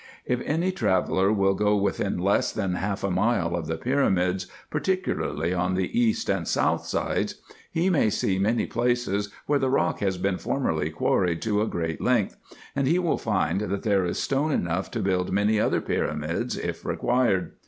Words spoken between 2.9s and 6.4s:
a mile of the pyramids, particularly on the east